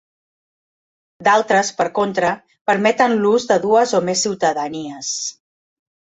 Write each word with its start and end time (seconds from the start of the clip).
D'altres, 1.27 1.69
per 1.81 1.87
contra, 1.99 2.31
permeten 2.71 3.15
l'ús 3.27 3.47
de 3.53 3.59
dues 3.67 3.95
o 4.01 4.03
més 4.09 4.27
ciutadanies. 4.27 5.13